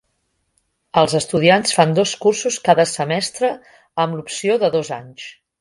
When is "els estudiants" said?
1.01-1.75